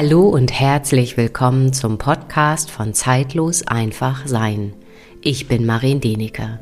Hallo 0.00 0.28
und 0.28 0.52
herzlich 0.52 1.16
willkommen 1.16 1.72
zum 1.72 1.98
Podcast 1.98 2.70
von 2.70 2.94
Zeitlos 2.94 3.66
einfach 3.66 4.28
sein. 4.28 4.74
Ich 5.22 5.48
bin 5.48 5.66
Marin 5.66 6.00
Denecke. 6.00 6.60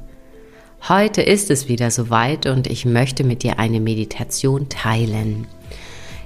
Heute 0.89 1.21
ist 1.21 1.51
es 1.51 1.69
wieder 1.69 1.91
soweit 1.91 2.47
und 2.47 2.67
ich 2.67 2.87
möchte 2.87 3.25
mit 3.25 3.43
dir 3.43 3.59
eine 3.59 3.79
Meditation 3.79 4.71
teilen. 4.71 5.47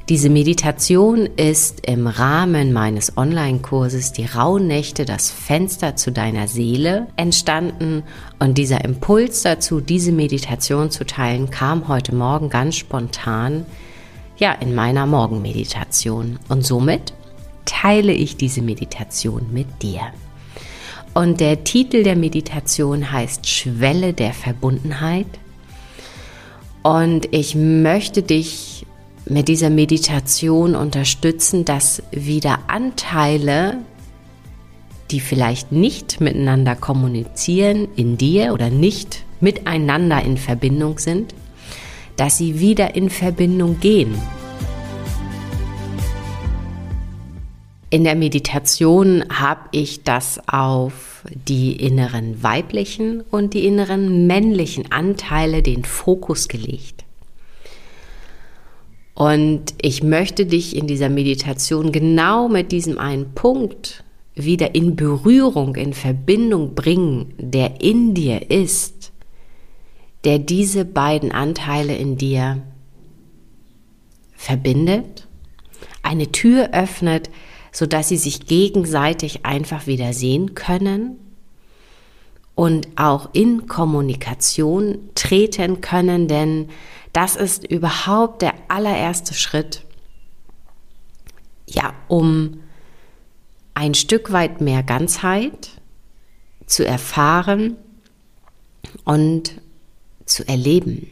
Diese 0.08 0.30
Meditation 0.30 1.26
ist 1.26 1.84
im 1.84 2.06
Rahmen 2.06 2.72
meines 2.72 3.16
Online-Kurses 3.16 4.12
Die 4.12 4.26
Rauhnächte, 4.26 5.04
das 5.04 5.32
Fenster 5.32 5.96
zu 5.96 6.12
deiner 6.12 6.46
Seele 6.46 7.08
entstanden 7.16 8.04
und 8.38 8.56
dieser 8.56 8.84
Impuls 8.84 9.42
dazu, 9.42 9.80
diese 9.80 10.12
Meditation 10.12 10.92
zu 10.92 11.04
teilen, 11.04 11.50
kam 11.50 11.88
heute 11.88 12.14
Morgen 12.14 12.50
ganz 12.50 12.76
spontan 12.76 13.66
ja 14.40 14.52
in 14.52 14.74
meiner 14.74 15.06
Morgenmeditation. 15.06 16.38
Und 16.48 16.66
somit 16.66 17.12
teile 17.64 18.12
ich 18.12 18.36
diese 18.36 18.62
Meditation 18.62 19.46
mit 19.52 19.82
dir. 19.82 20.00
Und 21.14 21.40
der 21.40 21.64
Titel 21.64 22.02
der 22.02 22.16
Meditation 22.16 23.10
heißt 23.10 23.46
Schwelle 23.48 24.12
der 24.12 24.32
Verbundenheit. 24.32 25.26
Und 26.82 27.32
ich 27.32 27.54
möchte 27.54 28.22
dich 28.22 28.86
mit 29.26 29.48
dieser 29.48 29.70
Meditation 29.70 30.74
unterstützen, 30.74 31.64
dass 31.64 32.02
wieder 32.10 32.60
Anteile, 32.68 33.78
die 35.10 35.20
vielleicht 35.20 35.72
nicht 35.72 36.20
miteinander 36.20 36.76
kommunizieren 36.76 37.88
in 37.96 38.16
dir 38.16 38.52
oder 38.54 38.70
nicht 38.70 39.24
miteinander 39.40 40.22
in 40.22 40.36
Verbindung 40.36 40.98
sind, 40.98 41.34
dass 42.20 42.36
sie 42.36 42.60
wieder 42.60 42.96
in 42.96 43.08
Verbindung 43.08 43.80
gehen. 43.80 44.14
In 47.88 48.04
der 48.04 48.14
Meditation 48.14 49.24
habe 49.30 49.62
ich 49.72 50.04
das 50.04 50.38
auf 50.46 51.24
die 51.46 51.72
inneren 51.72 52.42
weiblichen 52.42 53.22
und 53.22 53.54
die 53.54 53.64
inneren 53.64 54.26
männlichen 54.26 54.92
Anteile 54.92 55.62
den 55.62 55.82
Fokus 55.82 56.48
gelegt. 56.48 57.06
Und 59.14 59.72
ich 59.80 60.02
möchte 60.02 60.44
dich 60.44 60.76
in 60.76 60.86
dieser 60.86 61.08
Meditation 61.08 61.90
genau 61.90 62.50
mit 62.50 62.70
diesem 62.70 62.98
einen 62.98 63.32
Punkt 63.34 64.04
wieder 64.34 64.74
in 64.74 64.94
Berührung, 64.94 65.74
in 65.74 65.94
Verbindung 65.94 66.74
bringen, 66.74 67.32
der 67.38 67.80
in 67.80 68.12
dir 68.12 68.50
ist 68.50 68.99
der 70.24 70.38
diese 70.38 70.84
beiden 70.84 71.32
Anteile 71.32 71.96
in 71.96 72.16
dir 72.16 72.62
verbindet, 74.34 75.26
eine 76.02 76.32
Tür 76.32 76.70
öffnet, 76.72 77.30
sodass 77.72 78.08
sie 78.08 78.16
sich 78.16 78.46
gegenseitig 78.46 79.44
einfach 79.44 79.86
wieder 79.86 80.12
sehen 80.12 80.54
können 80.54 81.18
und 82.54 82.88
auch 82.96 83.30
in 83.32 83.66
Kommunikation 83.66 84.98
treten 85.14 85.80
können, 85.80 86.28
denn 86.28 86.68
das 87.12 87.36
ist 87.36 87.64
überhaupt 87.64 88.42
der 88.42 88.54
allererste 88.68 89.34
Schritt, 89.34 89.84
ja, 91.66 91.94
um 92.08 92.60
ein 93.74 93.94
Stück 93.94 94.32
weit 94.32 94.60
mehr 94.60 94.82
Ganzheit 94.82 95.70
zu 96.66 96.86
erfahren 96.86 97.76
und 99.04 99.60
zu 100.30 100.46
erleben. 100.48 101.08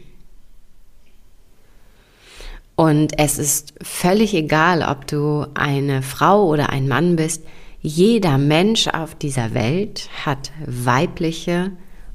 Und 2.77 3.19
es 3.19 3.39
ist 3.39 3.75
völlig 3.83 4.35
egal, 4.35 4.83
ob 4.83 5.07
du 5.09 5.47
eine 5.55 6.03
Frau 6.03 6.47
oder 6.47 6.71
ein 6.71 6.87
Mann 6.87 7.17
bist. 7.17 7.43
Jeder 7.81 8.39
Mensch 8.39 8.87
auf 8.87 9.17
dieser 9.17 9.53
Welt 9.53 10.09
hat 10.25 10.53
weibliche 10.65 11.73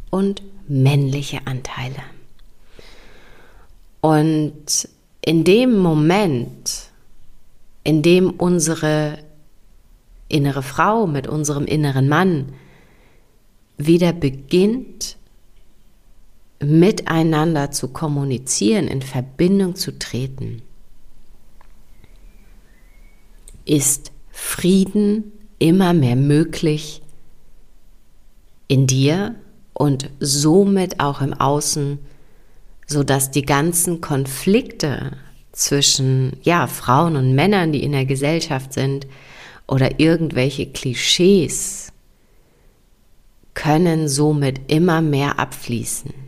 und 0.10 0.42
männliche 0.68 1.40
Anteile. 1.46 2.02
Und 4.00 4.88
in 5.26 5.44
dem 5.44 5.78
Moment, 5.78 6.90
in 7.84 8.02
dem 8.02 8.30
unsere 8.30 9.20
innere 10.30 10.64
Frau 10.64 11.08
mit 11.08 11.28
unserem 11.28 11.66
inneren 11.66 12.08
Mann 12.08 12.54
wieder 13.78 14.14
beginnt, 14.14 15.18
miteinander 16.64 17.72
zu 17.72 17.90
kommunizieren, 17.90 18.88
in 18.88 19.02
Verbindung 19.02 19.76
zu 19.76 19.98
treten, 19.98 20.62
ist 23.66 24.12
Frieden 24.32 25.32
immer 25.60 25.94
mehr 25.94 26.16
möglich 26.16 27.02
in 28.68 28.88
dir 28.88 29.36
und 29.74 30.10
somit 30.20 31.00
auch 31.00 31.22
im 31.22 31.34
Außen, 31.34 32.00
sodass 32.88 33.32
die 33.32 33.44
ganzen 33.44 34.02
Konflikte 34.02 35.18
zwischen 35.52 36.38
ja, 36.42 36.68
Frauen 36.68 37.16
und 37.16 37.36
Männern, 37.36 37.72
die 37.72 37.84
in 37.84 37.92
der 37.92 38.06
Gesellschaft 38.06 38.74
sind, 38.74 39.08
oder 39.68 40.00
irgendwelche 40.00 40.66
Klischees 40.66 41.94
können 43.54 44.10
somit 44.10 44.60
immer 44.68 45.02
mehr 45.02 45.40
abfließen. 45.40 46.23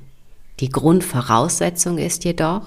Die 0.59 0.69
Grundvoraussetzung 0.69 1.97
ist 1.97 2.23
jedoch, 2.23 2.63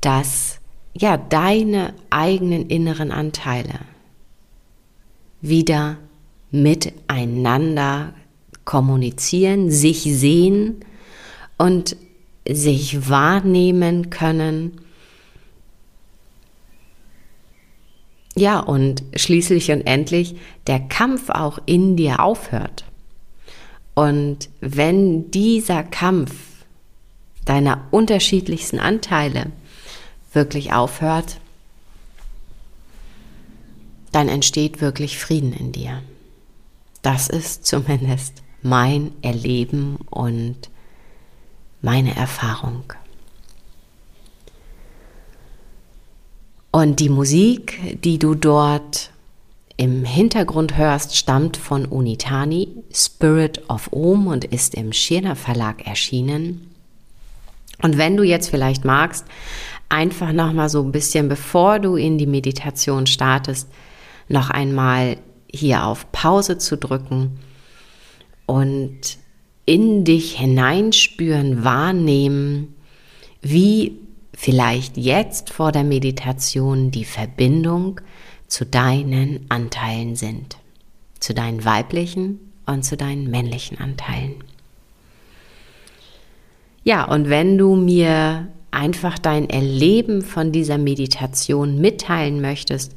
dass 0.00 0.60
ja 0.94 1.16
deine 1.16 1.94
eigenen 2.10 2.68
inneren 2.68 3.10
Anteile 3.10 3.80
wieder 5.40 5.96
miteinander 6.50 8.14
kommunizieren, 8.64 9.70
sich 9.70 10.02
sehen 10.02 10.84
und 11.56 11.96
sich 12.48 13.08
wahrnehmen 13.08 14.10
können. 14.10 14.80
Ja, 18.36 18.60
und 18.60 19.02
schließlich 19.16 19.72
und 19.72 19.86
endlich 19.86 20.36
der 20.66 20.80
Kampf 20.80 21.28
auch 21.30 21.58
in 21.66 21.96
dir 21.96 22.20
aufhört. 22.20 22.84
Und 23.94 24.48
wenn 24.60 25.30
dieser 25.32 25.82
Kampf 25.82 26.32
deiner 27.48 27.86
unterschiedlichsten 27.90 28.78
Anteile 28.78 29.46
wirklich 30.32 30.72
aufhört, 30.72 31.40
dann 34.12 34.28
entsteht 34.28 34.80
wirklich 34.80 35.18
Frieden 35.18 35.52
in 35.52 35.72
dir. 35.72 36.02
Das 37.02 37.28
ist 37.28 37.64
zumindest 37.66 38.42
mein 38.62 39.12
Erleben 39.22 39.96
und 40.10 40.56
meine 41.80 42.14
Erfahrung. 42.16 42.92
Und 46.70 47.00
die 47.00 47.08
Musik, 47.08 47.98
die 48.04 48.18
du 48.18 48.34
dort 48.34 49.10
im 49.78 50.04
Hintergrund 50.04 50.76
hörst, 50.76 51.16
stammt 51.16 51.56
von 51.56 51.86
Unitani, 51.86 52.68
Spirit 52.92 53.62
of 53.70 53.90
Om 53.92 54.26
und 54.26 54.44
ist 54.44 54.74
im 54.74 54.92
Schirner 54.92 55.36
Verlag 55.36 55.86
erschienen. 55.86 56.74
Und 57.82 57.98
wenn 57.98 58.16
du 58.16 58.22
jetzt 58.22 58.50
vielleicht 58.50 58.84
magst, 58.84 59.26
einfach 59.88 60.32
nochmal 60.32 60.68
so 60.68 60.82
ein 60.82 60.92
bisschen, 60.92 61.28
bevor 61.28 61.78
du 61.78 61.96
in 61.96 62.18
die 62.18 62.26
Meditation 62.26 63.06
startest, 63.06 63.68
noch 64.28 64.50
einmal 64.50 65.16
hier 65.50 65.84
auf 65.84 66.10
Pause 66.12 66.58
zu 66.58 66.76
drücken 66.76 67.38
und 68.46 69.18
in 69.64 70.04
dich 70.04 70.38
hineinspüren, 70.38 71.64
wahrnehmen, 71.64 72.74
wie 73.40 73.98
vielleicht 74.34 74.96
jetzt 74.96 75.50
vor 75.50 75.72
der 75.72 75.84
Meditation 75.84 76.90
die 76.90 77.04
Verbindung 77.04 78.00
zu 78.46 78.64
deinen 78.64 79.46
Anteilen 79.50 80.16
sind, 80.16 80.58
zu 81.20 81.34
deinen 81.34 81.64
weiblichen 81.64 82.38
und 82.66 82.84
zu 82.84 82.96
deinen 82.96 83.30
männlichen 83.30 83.78
Anteilen. 83.78 84.36
Ja, 86.88 87.04
und 87.04 87.28
wenn 87.28 87.58
du 87.58 87.76
mir 87.76 88.48
einfach 88.70 89.18
dein 89.18 89.50
Erleben 89.50 90.22
von 90.22 90.52
dieser 90.52 90.78
Meditation 90.78 91.82
mitteilen 91.82 92.40
möchtest, 92.40 92.94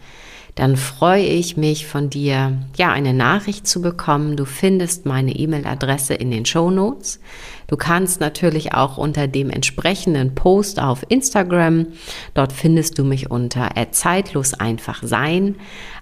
dann 0.56 0.76
freue 0.76 1.26
ich 1.26 1.56
mich 1.56 1.88
von 1.88 2.10
dir, 2.10 2.58
ja, 2.76 2.92
eine 2.92 3.14
Nachricht 3.14 3.68
zu 3.68 3.82
bekommen. 3.82 4.36
Du 4.36 4.46
findest 4.46 5.06
meine 5.06 5.32
E-Mail-Adresse 5.36 6.14
in 6.14 6.30
den 6.32 6.46
Show 6.46 6.70
Notes. 6.70 7.20
Du 7.68 7.78
kannst 7.78 8.20
natürlich 8.20 8.74
auch 8.74 8.98
unter 8.98 9.28
dem 9.30 9.50
entsprechenden 9.50 10.36
Post 10.36 10.82
auf 10.82 11.06
Instagram, 11.08 11.88
dort 12.34 12.52
findest 12.52 13.00
du 13.00 13.06
mich 13.06 13.32
unter 13.32 13.70
zeitlos 13.92 14.54
einfach 14.54 15.02
sein, 15.04 15.56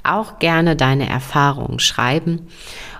auch 0.03 0.39
gerne 0.39 0.75
deine 0.75 1.07
Erfahrungen 1.07 1.77
schreiben. 1.77 2.47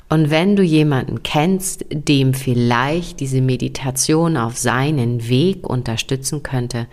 Und 0.08 0.30
wenn 0.30 0.56
du 0.56 0.62
jemanden 0.62 1.24
kennst, 1.24 1.86
dem 1.90 2.36
vielleicht 2.36 3.20
diese 3.20 3.42
Meditation 3.42 4.38
auf 4.38 4.56
seinen 4.58 5.28
Weg 5.28 5.68
unterstützen 5.68 6.44
könnte, 6.44 6.86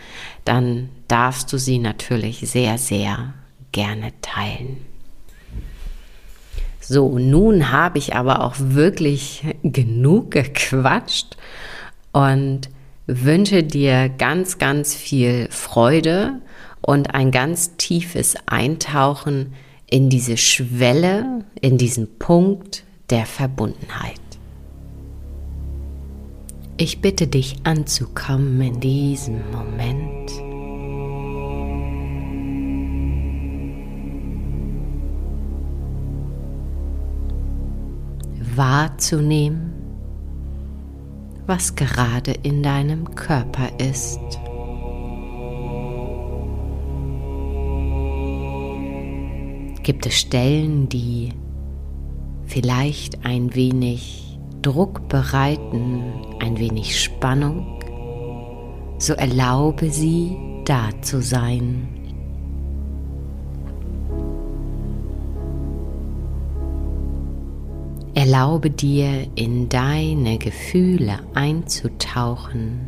dann 0.47 0.89
darfst 1.09 1.53
du 1.53 1.59
sie 1.59 1.79
natürlich 1.79 2.41
sehr, 2.41 2.79
sehr 2.79 3.35
gerne 3.73 4.13
teilen. 4.21 4.79
So, 6.81 7.19
nun 7.19 7.73
habe 7.73 7.99
ich 7.99 8.15
aber 8.15 8.45
auch 8.45 8.55
wirklich 8.59 9.45
genug 9.63 10.31
gequatscht 10.31 11.37
und 12.13 12.71
wünsche 13.07 13.63
dir 13.63 14.09
ganz, 14.09 14.59
ganz 14.59 14.95
viel 14.95 15.49
Freude 15.51 16.41
und 16.81 17.15
ein 17.15 17.31
ganz 17.31 17.77
tiefes 17.77 18.37
Eintauchen 18.47 19.55
in 19.89 20.09
diese 20.09 20.37
Schwelle, 20.37 21.45
in 21.61 21.79
diesen 21.79 22.19
Punkt 22.19 22.85
der 23.11 23.27
Verbundenheit. 23.27 24.21
Ich 26.77 27.01
bitte 27.01 27.27
dich 27.27 27.57
anzukommen 27.65 28.61
in 28.61 28.81
diesem 28.81 29.51
Moment. 29.51 30.16
Wahrzunehmen, 38.57 39.73
was 41.47 41.75
gerade 41.75 42.33
in 42.33 42.63
deinem 42.63 43.15
Körper 43.15 43.69
ist. 43.79 44.21
Gibt 49.83 50.07
es 50.07 50.15
Stellen, 50.15 50.89
die 50.89 51.33
vielleicht 52.47 53.25
ein 53.25 53.55
wenig 53.55 54.39
Druck 54.63 55.09
bereiten, 55.09 56.03
ein 56.41 56.59
wenig 56.59 57.01
Spannung? 57.01 57.81
So 58.99 59.13
erlaube 59.13 59.91
sie 59.91 60.37
da 60.65 60.91
zu 61.03 61.23
sein. 61.23 61.96
Erlaube 68.37 68.69
dir 68.69 69.29
in 69.35 69.71
deine 69.71 70.37
Gefühle 70.37 71.21
einzutauchen, 71.33 72.87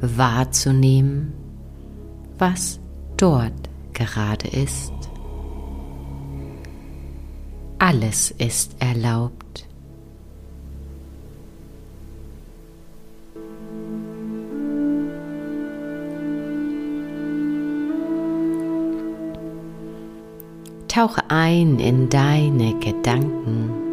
wahrzunehmen, 0.00 1.32
was 2.38 2.78
dort 3.16 3.52
gerade 3.92 4.46
ist. 4.46 4.92
Alles 7.80 8.30
ist 8.30 8.76
erlaubt. 8.78 9.66
Tauche 20.86 21.28
ein 21.28 21.80
in 21.80 22.08
deine 22.08 22.78
Gedanken. 22.78 23.89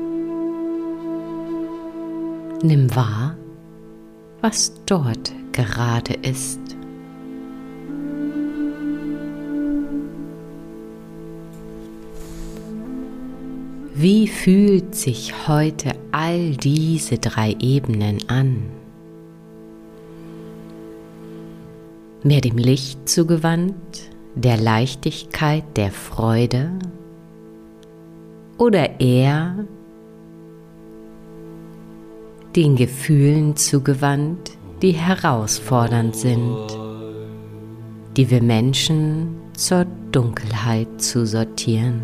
Nimm 2.63 2.95
wahr, 2.95 3.37
was 4.41 4.73
dort 4.87 5.31
gerade 5.51 6.13
ist. 6.23 6.59
Wie 13.93 14.27
fühlt 14.27 14.95
sich 14.95 15.47
heute 15.47 15.91
all 16.11 16.55
diese 16.55 17.19
drei 17.19 17.55
Ebenen 17.59 18.27
an? 18.27 18.63
Mehr 22.23 22.41
dem 22.41 22.57
Licht 22.57 23.07
zugewandt, 23.07 24.09
der 24.33 24.57
Leichtigkeit, 24.57 25.63
der 25.75 25.91
Freude 25.91 26.71
oder 28.57 28.99
eher 28.99 29.65
den 32.57 32.75
Gefühlen 32.75 33.55
zugewandt, 33.55 34.57
die 34.81 34.91
herausfordernd 34.91 36.15
sind, 36.15 36.57
die 38.17 38.31
wir 38.31 38.41
Menschen 38.41 39.27
zur 39.53 39.85
Dunkelheit 40.11 40.87
zu 40.99 41.27
sortieren. 41.27 42.01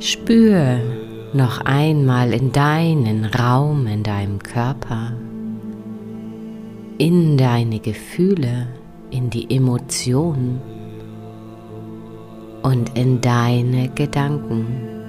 Spür 0.00 0.80
noch 1.34 1.60
einmal 1.60 2.32
in 2.32 2.52
deinen 2.52 3.26
Raum, 3.26 3.86
in 3.86 4.02
deinem 4.02 4.38
Körper, 4.38 5.12
in 6.96 7.36
deine 7.36 7.80
Gefühle, 7.80 8.66
in 9.10 9.28
die 9.28 9.54
Emotionen 9.54 10.58
und 12.62 12.96
in 12.96 13.20
deine 13.20 13.90
Gedanken. 13.90 14.99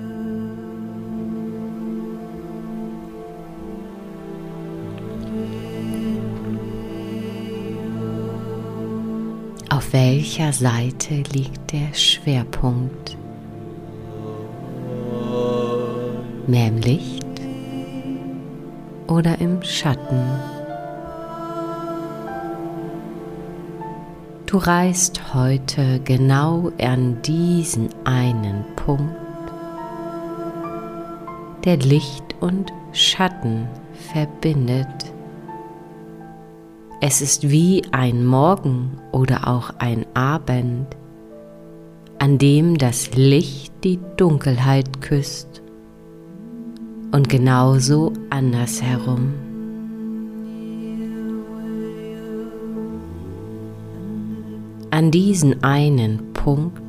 Auf 9.81 9.93
welcher 9.93 10.53
Seite 10.53 11.23
liegt 11.33 11.73
der 11.73 11.91
Schwerpunkt? 11.95 13.17
Mehr 16.45 16.67
im 16.67 16.77
Licht 16.77 17.25
oder 19.07 19.41
im 19.41 19.63
Schatten? 19.63 20.21
Du 24.45 24.57
reist 24.57 25.33
heute 25.33 25.99
genau 26.01 26.71
an 26.79 27.19
diesen 27.23 27.89
einen 28.05 28.63
Punkt, 28.75 29.15
der 31.65 31.77
Licht 31.77 32.35
und 32.39 32.71
Schatten 32.93 33.67
verbindet. 34.13 35.10
Es 37.03 37.19
ist 37.19 37.49
wie 37.49 37.81
ein 37.91 38.23
Morgen 38.23 38.99
oder 39.11 39.47
auch 39.47 39.71
ein 39.79 40.05
Abend, 40.13 40.85
an 42.19 42.37
dem 42.37 42.77
das 42.77 43.15
Licht 43.15 43.73
die 43.83 43.97
Dunkelheit 44.17 45.01
küsst 45.01 45.63
und 47.11 47.27
genauso 47.27 48.13
andersherum. 48.29 49.33
An 54.91 55.09
diesen 55.09 55.63
einen 55.63 56.33
Punkt, 56.33 56.83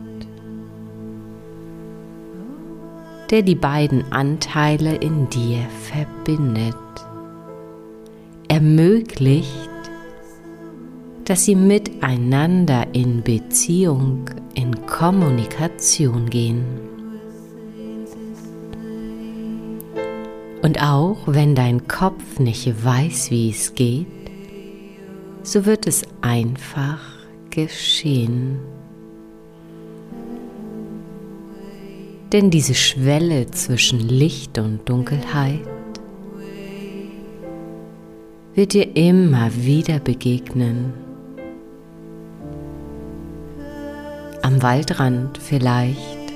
der 3.31 3.41
die 3.41 3.55
beiden 3.55 4.13
Anteile 4.13 4.95
in 4.97 5.31
dir 5.31 5.61
verbindet, 5.81 6.77
ermöglicht, 8.49 9.72
dass 11.25 11.45
sie 11.45 11.55
miteinander 11.55 12.87
in 12.93 13.23
Beziehung, 13.23 14.29
in 14.55 14.87
Kommunikation 14.87 16.29
gehen. 16.29 16.65
Und 20.63 20.81
auch 20.83 21.19
wenn 21.27 21.55
dein 21.55 21.89
Kopf 21.89 22.39
nicht 22.39 22.85
weiß, 22.85 23.31
wie 23.31 23.51
es 23.51 23.75
geht, 23.75 24.07
so 25.43 25.67
wird 25.67 25.87
es 25.87 26.03
einfach 26.21 27.01
geschehen. 27.51 28.61
Denn 32.33 32.51
diese 32.51 32.75
Schwelle 32.75 33.51
zwischen 33.51 34.01
Licht 34.01 34.57
und 34.59 34.89
Dunkelheit 34.89 35.61
wird 38.55 38.73
dir 38.73 38.97
immer 38.97 39.51
wieder 39.55 39.99
begegnen. 39.99 41.02
Waldrand 44.63 45.39
vielleicht, 45.39 46.33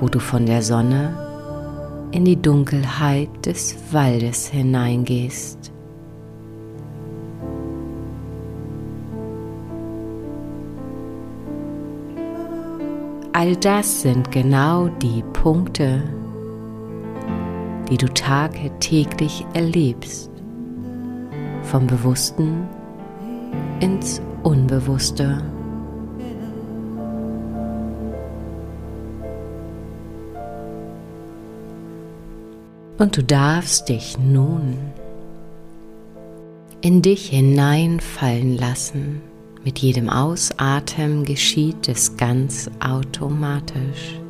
wo 0.00 0.08
du 0.08 0.18
von 0.18 0.46
der 0.46 0.62
Sonne 0.62 1.14
in 2.12 2.24
die 2.24 2.40
Dunkelheit 2.40 3.28
des 3.44 3.76
Waldes 3.92 4.48
hineingehst. 4.48 5.70
All 13.32 13.54
das 13.56 14.00
sind 14.00 14.32
genau 14.32 14.88
die 14.88 15.22
Punkte, 15.34 16.02
die 17.90 17.98
du 17.98 18.06
tagtäglich 18.14 19.44
erlebst, 19.52 20.30
vom 21.62 21.86
Bewussten 21.86 22.66
ins 23.80 24.22
Unbewusste. 24.42 25.42
Und 32.98 33.16
du 33.16 33.22
darfst 33.22 33.88
dich 33.88 34.18
nun 34.18 34.76
in 36.80 37.02
dich 37.02 37.30
hineinfallen 37.30 38.56
lassen. 38.56 39.20
Mit 39.64 39.80
jedem 39.80 40.08
Ausatmen 40.08 41.24
geschieht 41.24 41.88
es 41.88 42.16
ganz 42.16 42.70
automatisch. 42.80 44.20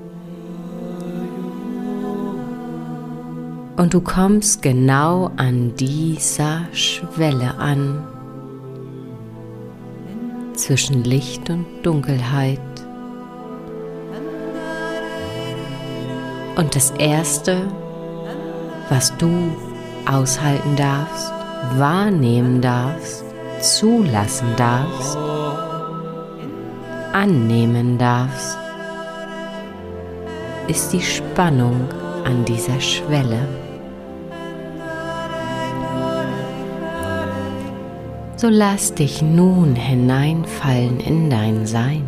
Und 3.77 3.93
du 3.93 4.01
kommst 4.01 4.63
genau 4.63 5.31
an 5.37 5.75
dieser 5.77 6.63
Schwelle 6.73 7.55
an, 7.59 8.03
zwischen 10.55 11.05
Licht 11.05 11.51
und 11.51 11.67
Dunkelheit. 11.83 12.59
Und 16.57 16.75
das 16.75 16.91
Erste, 16.93 17.69
was 18.89 19.17
du 19.17 19.57
aushalten 20.11 20.77
darfst, 20.77 21.33
wahrnehmen 21.77 22.61
darfst, 22.61 23.25
zulassen 23.61 24.49
darfst, 24.57 25.17
annehmen 27.13 27.99
darfst, 27.99 28.59
ist 30.69 30.93
die 30.93 31.03
Spannung 31.03 31.89
an 32.25 32.45
dieser 32.45 32.81
Schwelle. 32.81 33.49
So 38.37 38.49
lass 38.51 38.93
dich 38.95 39.23
nun 39.23 39.75
hineinfallen 39.75 41.01
in 41.01 41.31
dein 41.31 41.67
Sein. 41.67 42.05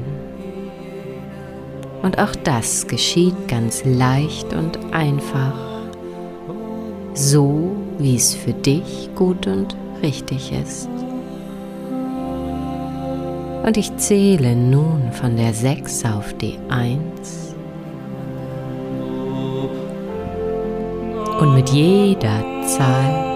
Und 2.02 2.18
auch 2.18 2.34
das 2.44 2.86
geschieht 2.86 3.48
ganz 3.48 3.82
leicht 3.84 4.52
und 4.52 4.78
einfach, 4.92 5.67
so 7.18 7.74
wie 7.98 8.14
es 8.14 8.32
für 8.32 8.52
dich 8.52 9.10
gut 9.16 9.46
und 9.48 9.76
richtig 10.02 10.52
ist. 10.52 10.88
Und 13.64 13.76
ich 13.76 13.94
zähle 13.96 14.54
nun 14.54 15.10
von 15.12 15.36
der 15.36 15.52
6 15.52 16.04
auf 16.04 16.32
die 16.34 16.56
1. 16.68 17.56
Und 21.40 21.54
mit 21.54 21.68
jeder 21.70 22.44
Zahl 22.66 23.28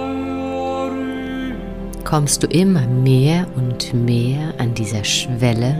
kommst 2.05 2.43
du 2.43 2.47
immer 2.47 2.87
mehr 2.87 3.47
und 3.57 3.93
mehr 3.95 4.55
an 4.59 4.75
dieser 4.75 5.03
Schwelle 5.03 5.77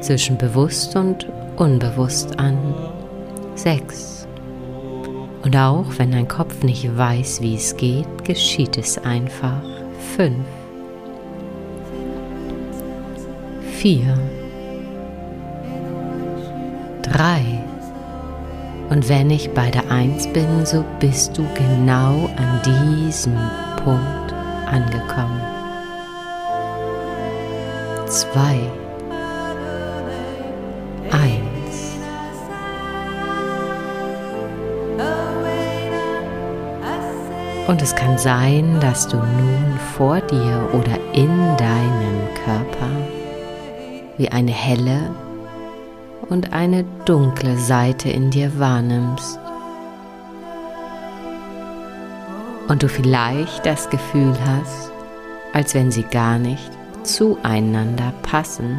zwischen 0.00 0.36
bewusst 0.36 0.96
und 0.96 1.28
unbewusst 1.56 2.38
an. 2.38 2.58
Sechs. 3.54 4.15
Und 5.46 5.56
auch 5.56 5.86
wenn 5.98 6.10
dein 6.10 6.26
Kopf 6.26 6.64
nicht 6.64 6.98
weiß, 6.98 7.40
wie 7.40 7.54
es 7.54 7.76
geht, 7.76 8.24
geschieht 8.24 8.76
es 8.78 8.98
einfach. 8.98 9.62
Fünf. 10.16 10.44
Vier. 13.76 14.18
Drei. 17.02 17.44
Und 18.90 19.08
wenn 19.08 19.30
ich 19.30 19.48
bei 19.50 19.70
der 19.70 19.88
Eins 19.88 20.26
bin, 20.32 20.66
so 20.66 20.84
bist 20.98 21.38
du 21.38 21.46
genau 21.54 22.28
an 22.36 23.06
diesem 23.06 23.36
Punkt 23.84 24.32
angekommen. 24.66 25.40
Zwei. 28.08 28.58
Und 37.66 37.82
es 37.82 37.94
kann 37.94 38.16
sein, 38.16 38.78
dass 38.80 39.08
du 39.08 39.16
nun 39.16 39.78
vor 39.96 40.20
dir 40.20 40.68
oder 40.72 40.98
in 41.12 41.56
deinem 41.56 42.34
Körper 42.44 42.90
wie 44.18 44.28
eine 44.28 44.52
helle 44.52 45.10
und 46.28 46.52
eine 46.52 46.84
dunkle 47.04 47.56
Seite 47.56 48.08
in 48.08 48.30
dir 48.30 48.58
wahrnimmst. 48.58 49.38
und 52.68 52.82
du 52.82 52.88
vielleicht 52.88 53.64
das 53.64 53.88
Gefühl 53.90 54.34
hast, 54.44 54.90
als 55.52 55.74
wenn 55.74 55.90
sie 55.90 56.02
gar 56.02 56.38
nicht 56.38 56.70
zueinander 57.02 58.12
passen. 58.22 58.78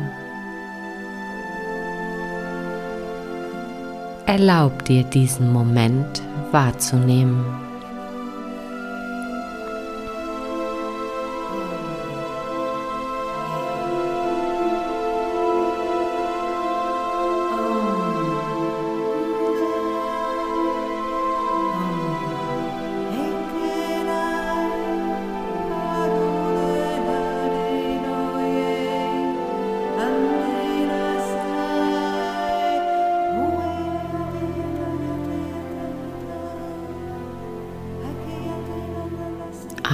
Erlaub 4.26 4.84
dir 4.86 5.04
diesen 5.04 5.54
Moment 5.54 6.22
wahrzunehmen. 6.52 7.67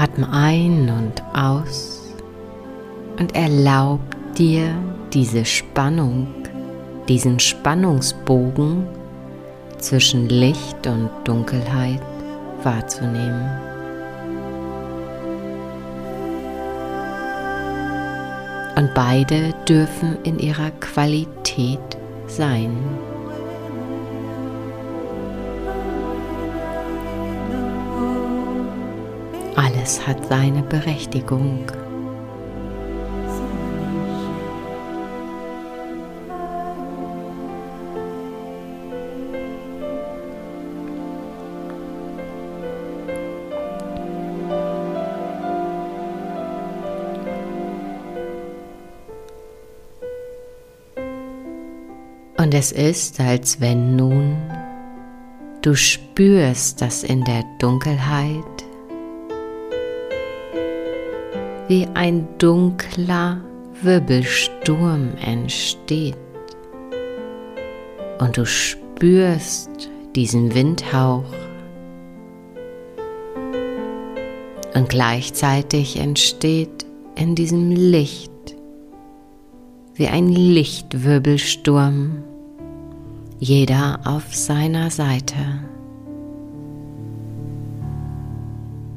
Atme 0.03 0.27
ein 0.33 0.89
und 0.89 1.23
aus 1.33 2.01
und 3.19 3.33
erlaub 3.37 4.01
dir 4.37 4.75
diese 5.13 5.45
Spannung, 5.45 6.27
diesen 7.07 7.39
Spannungsbogen 7.39 8.85
zwischen 9.77 10.27
Licht 10.27 10.85
und 10.87 11.09
Dunkelheit 11.23 12.01
wahrzunehmen. 12.63 13.49
Und 18.75 18.93
beide 18.93 19.53
dürfen 19.69 20.17
in 20.23 20.37
ihrer 20.37 20.71
Qualität 20.81 21.79
sein. 22.27 22.75
Alles 29.55 30.05
hat 30.07 30.25
seine 30.27 30.63
Berechtigung. 30.63 31.65
Und 52.37 52.53
es 52.53 52.71
ist, 52.71 53.19
als 53.19 53.61
wenn 53.61 53.95
nun 53.95 54.35
du 55.61 55.75
spürst, 55.75 56.81
dass 56.81 57.03
in 57.03 57.23
der 57.23 57.43
Dunkelheit 57.59 58.43
wie 61.73 61.87
ein 61.95 62.27
dunkler 62.37 63.41
Wirbelsturm 63.81 65.09
entsteht. 65.19 66.15
Und 68.19 68.37
du 68.37 68.45
spürst 68.45 69.89
diesen 70.15 70.53
Windhauch. 70.53 71.25
Und 74.75 74.87
gleichzeitig 74.87 75.99
entsteht 75.99 76.85
in 77.15 77.33
diesem 77.33 77.71
Licht 77.71 78.31
wie 79.95 80.09
ein 80.09 80.29
Lichtwirbelsturm, 80.29 82.23
jeder 83.39 83.99
auf 84.05 84.35
seiner 84.35 84.91
Seite. 84.91 85.63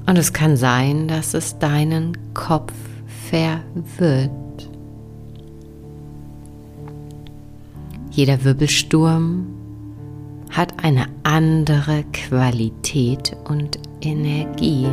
Und 0.06 0.18
es 0.18 0.35
kann 0.35 0.59
sein, 0.59 1.09
dass 1.09 1.33
es 1.33 1.59
deinen 1.59 2.25
Kopf 2.37 2.75
verwirrt. 3.31 4.31
Jeder 8.11 8.45
Wirbelsturm 8.45 9.47
hat 10.50 10.85
eine 10.85 11.07
andere 11.23 12.05
Qualität 12.12 13.35
und 13.49 13.78
Energie. 14.02 14.87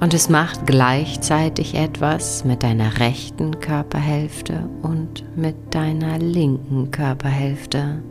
Und 0.00 0.14
es 0.14 0.30
macht 0.30 0.66
gleichzeitig 0.66 1.74
etwas 1.74 2.46
mit 2.46 2.62
deiner 2.62 2.98
rechten 2.98 3.60
Körperhälfte 3.60 4.68
und 4.80 5.24
mit 5.36 5.56
deiner 5.74 6.18
linken 6.18 6.90
Körperhälfte. 6.90 8.02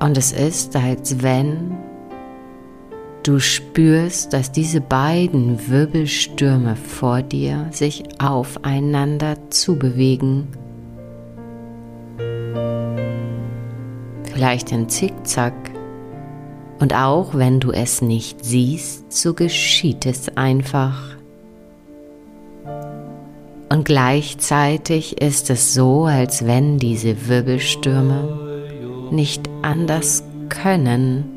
Und 0.00 0.18
es 0.18 0.32
ist, 0.32 0.74
als 0.74 1.22
wenn 1.22 1.91
du 3.22 3.38
spürst, 3.38 4.32
dass 4.32 4.52
diese 4.52 4.80
beiden 4.80 5.68
Wirbelstürme 5.68 6.76
vor 6.76 7.22
dir 7.22 7.68
sich 7.70 8.04
aufeinander 8.18 9.36
zubewegen. 9.50 10.48
vielleicht 14.42 14.72
in 14.72 14.88
Zickzack. 14.88 15.54
Und 16.80 16.96
auch 16.96 17.34
wenn 17.34 17.60
du 17.60 17.70
es 17.70 18.02
nicht 18.02 18.44
siehst, 18.44 19.12
so 19.12 19.34
geschieht 19.34 20.04
es 20.04 20.36
einfach. 20.36 21.16
Und 23.68 23.84
gleichzeitig 23.84 25.22
ist 25.22 25.48
es 25.48 25.74
so, 25.74 26.06
als 26.06 26.44
wenn 26.44 26.78
diese 26.78 27.28
Wirbelstürme 27.28 29.08
nicht 29.12 29.48
anders 29.62 30.24
können, 30.48 31.31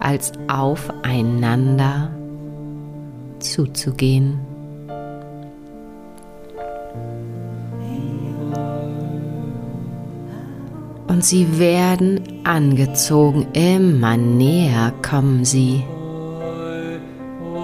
als 0.00 0.32
aufeinander 0.48 2.10
zuzugehen. 3.40 4.40
Und 11.08 11.24
sie 11.24 11.58
werden 11.58 12.20
angezogen, 12.44 13.46
immer 13.52 14.16
näher 14.16 14.92
kommen 15.02 15.44
sie, 15.44 15.82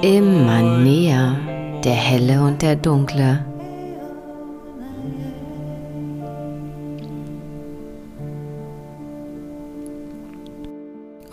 immer 0.02 0.80
näher, 0.80 1.36
der 1.84 1.92
helle 1.92 2.42
und 2.42 2.62
der 2.62 2.76
dunkle. 2.76 3.44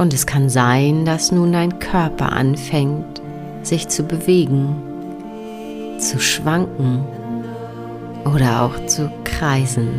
Und 0.01 0.15
es 0.15 0.25
kann 0.25 0.49
sein, 0.49 1.05
dass 1.05 1.31
nun 1.31 1.53
dein 1.53 1.77
Körper 1.77 2.33
anfängt, 2.33 3.21
sich 3.61 3.87
zu 3.87 4.01
bewegen, 4.01 4.75
zu 5.99 6.19
schwanken 6.19 7.05
oder 8.25 8.63
auch 8.63 8.87
zu 8.87 9.11
kreisen. 9.23 9.89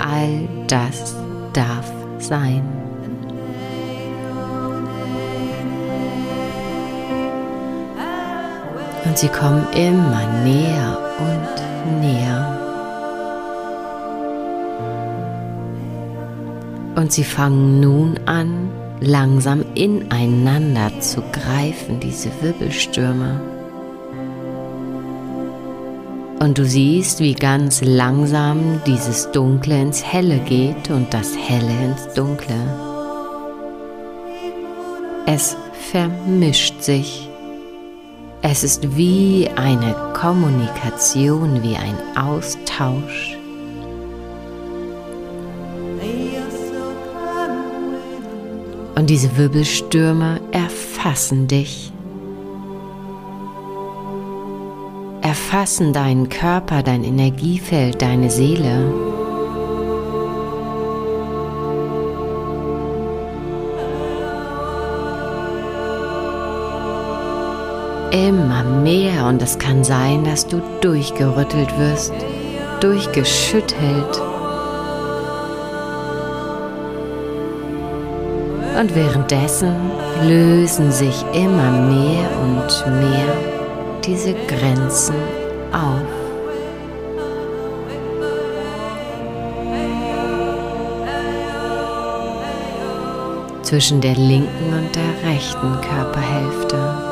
All 0.00 0.48
das 0.66 1.14
darf 1.52 1.92
sein. 2.18 2.64
Und 9.04 9.16
sie 9.16 9.28
kommen 9.28 9.64
immer 9.76 10.26
näher 10.42 10.98
und 11.20 12.00
näher. 12.00 12.58
Und 16.96 17.12
sie 17.12 17.22
fangen 17.22 17.78
nun 17.78 18.18
an, 18.26 18.81
langsam 19.02 19.64
ineinander 19.74 21.00
zu 21.00 21.22
greifen, 21.32 22.00
diese 22.00 22.30
Wirbelstürme. 22.40 23.40
Und 26.40 26.58
du 26.58 26.64
siehst, 26.64 27.20
wie 27.20 27.34
ganz 27.34 27.82
langsam 27.82 28.80
dieses 28.86 29.30
Dunkle 29.30 29.80
ins 29.80 30.04
Helle 30.04 30.38
geht 30.40 30.90
und 30.90 31.14
das 31.14 31.36
Helle 31.36 31.72
ins 31.84 32.12
Dunkle. 32.14 32.56
Es 35.26 35.56
vermischt 35.92 36.82
sich. 36.82 37.28
Es 38.42 38.64
ist 38.64 38.96
wie 38.96 39.48
eine 39.54 39.94
Kommunikation, 40.14 41.62
wie 41.62 41.76
ein 41.76 41.96
Austausch. 42.16 43.31
Und 49.02 49.10
diese 49.10 49.36
Wirbelstürme 49.36 50.40
erfassen 50.52 51.48
dich. 51.48 51.92
Erfassen 55.22 55.92
deinen 55.92 56.28
Körper, 56.28 56.84
dein 56.84 57.02
Energiefeld, 57.02 58.00
deine 58.00 58.30
Seele. 58.30 58.94
Immer 68.12 68.62
mehr 68.84 69.26
und 69.26 69.42
es 69.42 69.58
kann 69.58 69.82
sein, 69.82 70.22
dass 70.22 70.46
du 70.46 70.62
durchgerüttelt 70.80 71.76
wirst, 71.76 72.14
durchgeschüttelt 72.78 74.22
Und 78.82 78.96
währenddessen 78.96 79.76
lösen 80.24 80.90
sich 80.90 81.24
immer 81.32 81.70
mehr 81.70 82.28
und 82.42 82.84
mehr 82.98 83.32
diese 84.04 84.34
Grenzen 84.48 85.14
auf. 85.70 86.02
Zwischen 93.62 94.00
der 94.00 94.16
linken 94.16 94.48
und 94.76 94.96
der 94.96 95.30
rechten 95.30 95.80
Körperhälfte. 95.80 97.11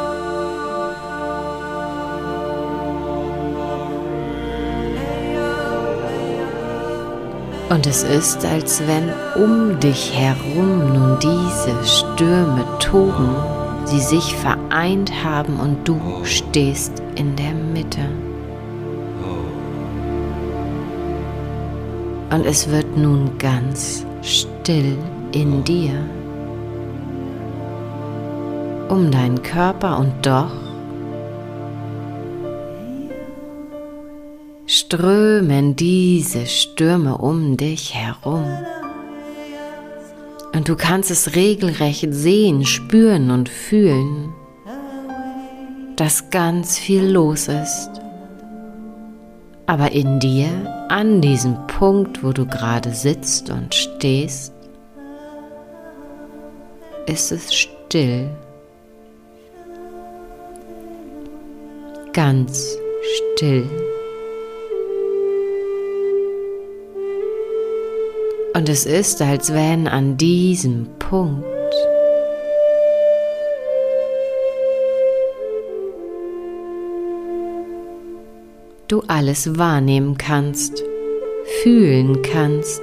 Und 7.70 7.86
es 7.86 8.02
ist, 8.02 8.44
als 8.44 8.82
wenn 8.88 9.12
um 9.40 9.78
dich 9.78 10.12
herum 10.12 10.92
nun 10.92 11.18
diese 11.20 11.86
Stürme 11.86 12.64
toben, 12.80 13.30
sie 13.84 14.00
sich 14.00 14.34
vereint 14.34 15.12
haben 15.24 15.60
und 15.60 15.86
du 15.86 16.00
stehst 16.24 17.00
in 17.14 17.36
der 17.36 17.52
Mitte. 17.52 18.00
Und 22.30 22.44
es 22.44 22.68
wird 22.68 22.96
nun 22.96 23.38
ganz 23.38 24.04
still 24.22 24.98
in 25.30 25.62
dir. 25.62 25.92
Um 28.88 29.12
deinen 29.12 29.40
Körper 29.44 29.96
und 29.96 30.26
doch 30.26 30.69
strömen 34.90 35.76
diese 35.76 36.46
Stürme 36.46 37.18
um 37.18 37.56
dich 37.56 37.94
herum. 37.94 38.44
Und 40.52 40.68
du 40.68 40.74
kannst 40.74 41.12
es 41.12 41.36
regelrecht 41.36 42.08
sehen, 42.12 42.66
spüren 42.66 43.30
und 43.30 43.48
fühlen, 43.48 44.32
dass 45.94 46.30
ganz 46.30 46.76
viel 46.76 47.08
los 47.08 47.46
ist. 47.46 47.90
Aber 49.66 49.92
in 49.92 50.18
dir, 50.18 50.48
an 50.88 51.20
diesem 51.20 51.68
Punkt, 51.68 52.24
wo 52.24 52.32
du 52.32 52.44
gerade 52.44 52.92
sitzt 52.92 53.48
und 53.48 53.72
stehst, 53.72 54.52
ist 57.06 57.30
es 57.30 57.54
still. 57.54 58.28
Ganz 62.12 62.76
still. 63.36 63.89
Und 68.60 68.68
es 68.68 68.84
ist, 68.84 69.22
als 69.22 69.54
wenn 69.54 69.88
an 69.88 70.18
diesem 70.18 70.86
Punkt 70.98 71.46
du 78.86 79.02
alles 79.06 79.56
wahrnehmen 79.56 80.18
kannst, 80.18 80.84
fühlen 81.62 82.20
kannst. 82.20 82.82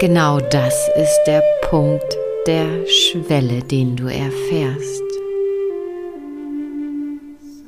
Genau 0.00 0.40
das 0.40 0.88
ist 0.96 1.20
der 1.28 1.44
Punkt 1.70 2.18
der 2.48 2.84
Schwelle, 2.88 3.62
den 3.62 3.94
du 3.94 4.08
erfährst 4.08 5.09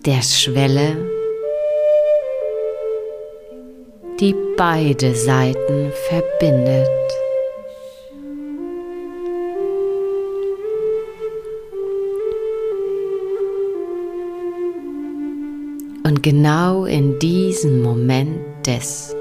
der 0.05 0.23
Schwelle, 0.23 0.97
die 4.19 4.35
beide 4.57 5.15
Seiten 5.15 5.93
verbindet. 6.09 6.89
Und 16.05 16.23
genau 16.23 16.85
in 16.85 17.19
diesem 17.21 17.83
Moment 17.83 18.41
des 18.67 19.15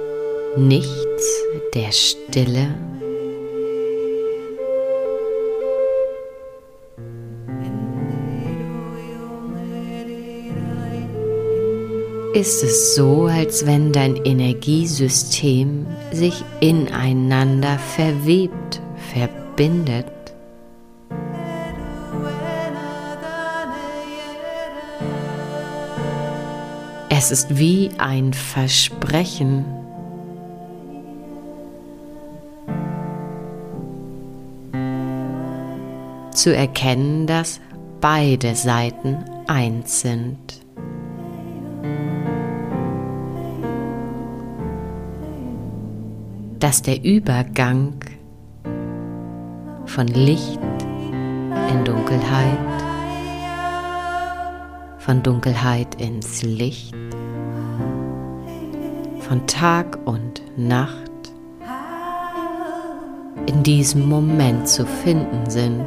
Nichts, 0.58 1.44
der 1.76 1.92
Stille, 1.92 2.76
ist 12.34 12.64
es 12.64 12.96
so, 12.96 13.26
als 13.26 13.66
wenn 13.66 13.92
dein 13.92 14.16
Energiesystem 14.16 15.86
sich 16.12 16.44
ineinander 16.62 17.78
verwebt, 17.78 18.82
verbindet. 19.12 20.06
Es 27.10 27.32
ist 27.32 27.58
wie 27.58 27.92
ein 27.98 28.34
Versprechen. 28.34 29.66
Zu 36.34 36.56
erkennen, 36.56 37.28
dass 37.28 37.60
beide 38.00 38.56
Seiten 38.56 39.18
eins 39.48 40.02
sind. 40.02 40.61
Dass 46.72 46.84
der 46.84 47.04
Übergang 47.04 47.96
von 49.84 50.08
Licht 50.08 50.58
in 51.70 51.84
Dunkelheit, 51.84 52.58
von 55.00 55.22
Dunkelheit 55.22 56.00
ins 56.00 56.44
Licht, 56.44 56.96
von 59.20 59.46
Tag 59.48 60.00
und 60.06 60.42
Nacht 60.56 61.12
in 63.48 63.64
diesem 63.64 64.08
Moment 64.08 64.66
zu 64.66 64.86
finden 64.86 65.50
sind. 65.50 65.86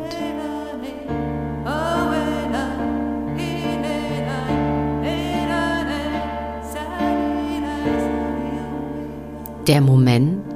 Der 9.66 9.80
Moment, 9.80 10.53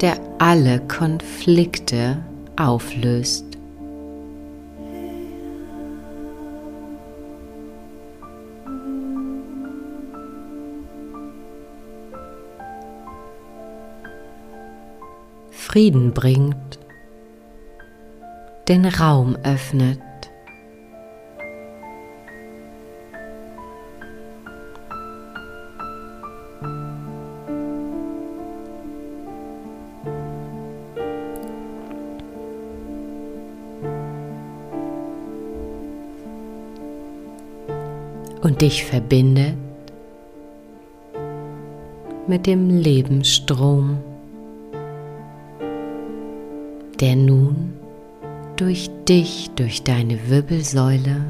der 0.00 0.18
alle 0.38 0.80
Konflikte 0.80 2.18
auflöst. 2.56 3.44
Frieden 15.50 16.14
bringt, 16.14 16.78
den 18.68 18.86
Raum 18.86 19.36
öffnet. 19.42 20.05
Und 38.56 38.62
dich 38.62 38.84
verbindet 38.86 39.54
mit 42.26 42.46
dem 42.46 42.70
Lebensstrom, 42.70 43.98
der 46.98 47.16
nun 47.16 47.74
durch 48.56 48.90
dich, 49.06 49.50
durch 49.56 49.82
deine 49.82 50.30
Wirbelsäule, 50.30 51.26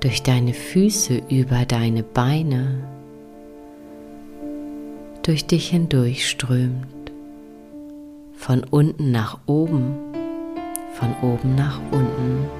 durch 0.00 0.22
deine 0.22 0.54
Füße 0.54 1.20
über 1.28 1.66
deine 1.66 2.02
Beine, 2.02 2.78
durch 5.22 5.46
dich 5.46 5.68
hindurchströmt, 5.68 7.12
von 8.32 8.64
unten 8.70 9.12
nach 9.12 9.38
oben, 9.44 9.96
von 10.94 11.14
oben 11.22 11.54
nach 11.56 11.78
unten. 11.92 12.59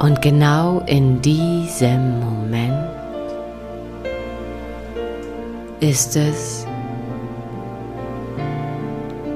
Und 0.00 0.22
genau 0.22 0.80
in 0.86 1.20
diesem 1.20 2.20
Moment 2.20 2.88
ist 5.80 6.16
es, 6.16 6.66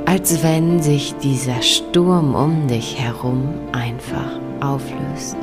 als 0.06 0.42
wenn 0.42 0.82
sich 0.82 1.14
dieser 1.16 1.60
Sturm 1.60 2.34
um 2.34 2.66
dich 2.66 2.98
herum 2.98 3.46
einfach 3.72 4.40
auflöst. 4.60 5.36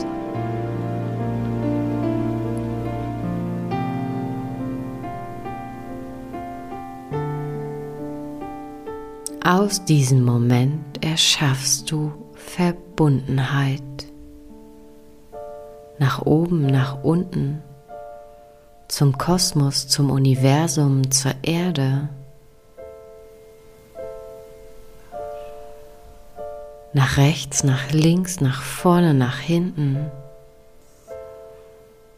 Aus 9.44 9.86
diesem 9.86 10.26
Moment 10.26 11.06
erschaffst 11.06 11.92
du 11.92 12.12
Verbundenheit 12.34 13.84
nach 16.02 16.24
oben, 16.26 16.66
nach 16.66 17.04
unten, 17.04 17.62
zum 18.88 19.20
Kosmos, 19.20 19.88
zum 19.88 20.10
Universum, 20.10 21.12
zur 21.12 21.34
Erde. 21.44 22.10
Nach 26.94 27.18
rechts, 27.18 27.64
nach 27.64 27.92
links, 27.92 28.42
nach 28.42 28.64
vorne, 28.64 29.14
nach 29.14 29.38
hinten. 29.38 30.10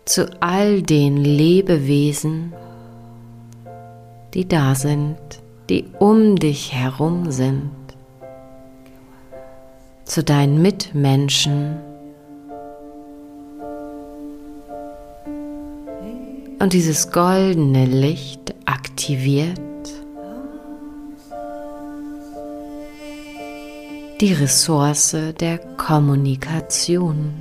Zu 0.06 0.32
all 0.42 0.82
den 0.82 1.18
Lebewesen, 1.18 2.54
die 4.34 4.48
da 4.48 4.76
sind, 4.76 5.18
die 5.70 5.88
um 6.00 6.38
dich 6.38 6.74
herum 6.74 7.32
sind. 7.32 7.70
Zu 10.06 10.24
deinen 10.24 10.62
Mitmenschen, 10.62 11.93
und 16.60 16.74
dieses 16.74 17.12
goldene 17.12 17.86
Licht 17.86 18.54
aktiviert 18.66 19.60
die 24.22 24.34
Ressource 24.34 25.18
der 25.40 25.58
Kommunikation 25.76 27.34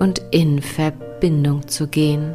und 0.00 0.20
in 0.32 0.60
Verbindung 0.60 1.68
zu 1.68 1.86
gehen. 1.86 2.34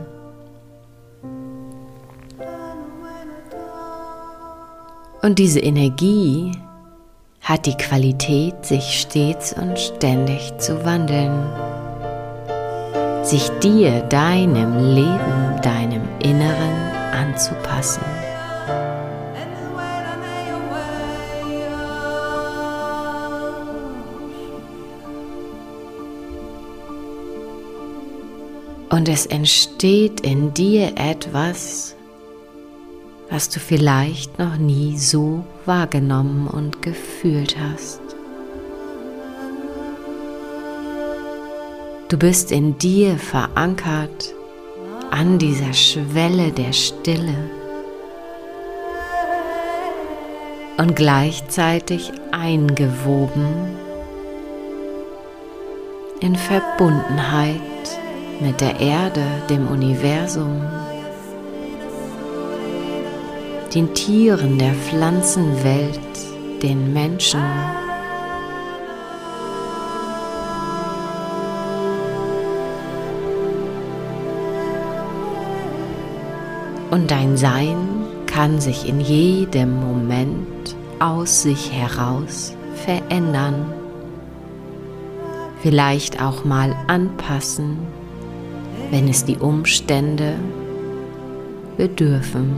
Und 5.21 5.38
diese 5.39 5.60
Energie 5.60 6.54
hat 7.41 7.65
die 7.65 7.76
Qualität, 7.76 8.65
sich 8.65 9.02
stets 9.02 9.52
und 9.52 9.78
ständig 9.78 10.58
zu 10.60 10.86
wandeln 10.86 11.77
sich 13.30 13.50
dir, 13.60 14.02
deinem 14.04 14.96
Leben, 14.96 15.62
deinem 15.62 16.02
Inneren 16.20 16.76
anzupassen. 17.12 18.04
Und 28.90 29.10
es 29.10 29.26
entsteht 29.26 30.22
in 30.22 30.54
dir 30.54 30.94
etwas, 30.96 31.96
was 33.30 33.50
du 33.50 33.60
vielleicht 33.60 34.40
noch 34.40 34.56
nie 34.56 34.98
so 34.98 35.44
wahrgenommen 35.66 36.48
und 36.48 36.82
gefühlt 36.82 37.58
hast. 37.60 38.07
Du 42.10 42.17
bist 42.17 42.54
in 42.54 42.78
dir 42.78 43.17
verankert 43.17 44.34
an 45.12 45.38
dieser 45.39 45.74
Schwelle 45.74 46.54
der 46.54 46.72
Stille 46.72 47.36
und 50.78 50.96
gleichzeitig 50.96 52.13
eingewoben 52.32 53.46
in 56.22 56.38
Verbundenheit 56.38 57.60
mit 58.39 58.62
der 58.62 58.80
Erde, 58.80 59.26
dem 59.50 59.67
Universum, 59.67 60.62
den 63.76 63.93
Tieren 63.93 64.58
der 64.58 64.74
Pflanzenwelt, 64.74 66.00
den 66.63 66.93
Menschen. 66.93 67.43
Und 76.91 77.12
dein 77.12 77.38
Sein 77.38 77.78
kann 78.28 78.62
sich 78.62 78.88
in 78.88 79.02
jedem 79.02 79.80
Moment 79.80 80.76
aus 81.00 81.43
sich 81.43 81.71
heraus 81.71 82.56
verändern, 82.86 83.73
vielleicht 85.62 86.21
auch 86.21 86.45
mal 86.45 86.76
anpassen, 86.88 87.78
wenn 88.91 89.08
es 89.08 89.26
die 89.26 89.38
Umstände 89.38 90.36
bedürfen. 91.78 92.56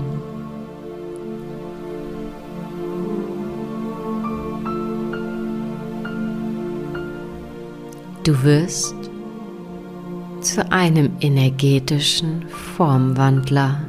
Du 8.23 8.43
wirst 8.43 8.95
zu 10.41 10.71
einem 10.71 11.13
energetischen 11.19 12.45
Formwandler. 12.49 13.88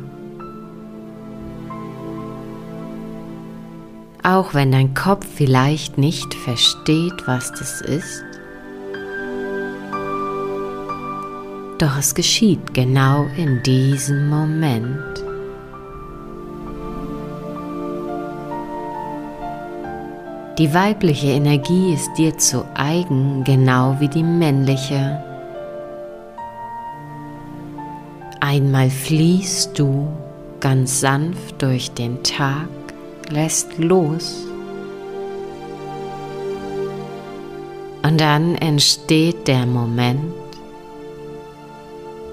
Auch 4.30 4.54
wenn 4.54 4.70
dein 4.70 4.94
Kopf 4.94 5.26
vielleicht 5.26 5.98
nicht 5.98 6.34
versteht, 6.34 7.26
was 7.26 7.50
das 7.50 7.80
ist, 7.80 8.22
doch 11.78 11.98
es 11.98 12.14
geschieht 12.14 12.72
genau 12.72 13.26
in 13.36 13.60
diesem 13.64 14.28
Moment. 14.28 15.24
Die 20.58 20.72
weibliche 20.72 21.28
Energie 21.28 21.92
ist 21.92 22.14
dir 22.16 22.38
zu 22.38 22.64
eigen, 22.74 23.42
genau 23.42 23.96
wie 23.98 24.08
die 24.08 24.22
männliche. 24.22 25.20
Einmal 28.38 28.90
fließt 28.90 29.76
du 29.76 30.06
ganz 30.60 31.00
sanft 31.00 31.60
durch 31.60 31.90
den 31.90 32.22
Tag, 32.22 32.68
lässt 33.30 33.78
los. 33.78 34.44
Und 38.02 38.20
dann 38.20 38.56
entsteht 38.56 39.46
der 39.46 39.66
Moment, 39.66 40.34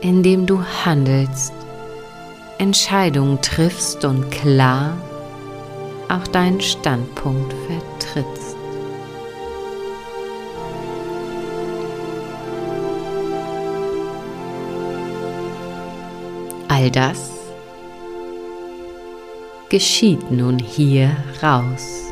in 0.01 0.23
dem 0.23 0.45
du 0.45 0.63
handelst, 0.85 1.53
Entscheidungen 2.57 3.41
triffst 3.41 4.03
und 4.03 4.31
klar 4.31 4.97
auch 6.09 6.25
deinen 6.27 6.61
Standpunkt 6.61 7.53
vertrittst. 7.67 8.55
All 16.69 16.89
das 16.91 17.36
geschieht 19.69 20.31
nun 20.31 20.59
hier 20.59 21.15
raus. 21.41 22.03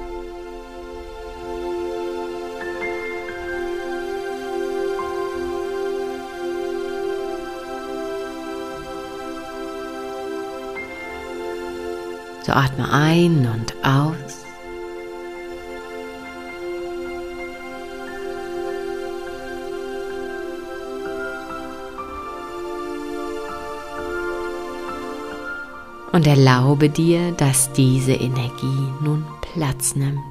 So 12.46 12.52
atme 12.52 12.92
ein 12.92 13.48
und 13.48 13.74
aus. 13.84 14.45
Und 26.16 26.28
erlaube 26.28 26.88
dir, 26.88 27.34
dass 27.34 27.74
diese 27.74 28.14
Energie 28.14 28.88
nun 29.04 29.26
Platz 29.42 29.98
nimmt. 29.98 30.22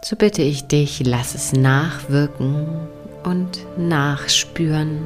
So 0.00 0.14
bitte 0.14 0.42
ich 0.42 0.68
dich, 0.68 1.04
lass 1.04 1.34
es 1.34 1.52
nachwirken 1.52 2.68
und 3.24 3.66
nachspüren. 3.76 5.00